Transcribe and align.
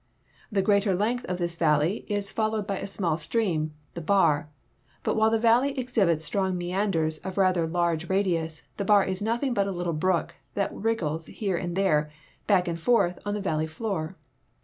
The 0.51 0.63
greater 0.63 0.95
length 0.95 1.25
of 1.25 1.37
this 1.37 1.55
valle}' 1.55 2.01
is 2.07 2.31
followed 2.31 2.65
by 2.65 2.79
a 2.79 2.87
small 2.87 3.19
stream— 3.19 3.75
the 3.93 4.01
Bar; 4.01 4.49
but 5.03 5.15
while 5.15 5.29
the 5.29 5.37
valley 5.37 5.77
exhibits 5.77 6.25
strong 6.25 6.57
meanders 6.57 7.19
of 7.19 7.37
rather 7.37 7.67
large 7.67 8.09
radius, 8.09 8.63
the 8.77 8.85
Bar 8.85 9.05
is 9.05 9.21
nothing 9.21 9.55
l.)ut 9.55 9.67
a 9.67 9.71
little 9.71 9.93
brook 9.93 10.33
that 10.55 10.73
wriggles 10.73 11.27
here 11.27 11.55
and 11.55 11.75
there, 11.75 12.09
back 12.47 12.67
and 12.67 12.79
forth, 12.79 13.19
on 13.27 13.35
the 13.35 13.41
valley 13.41 13.67
floor. 13.67 14.17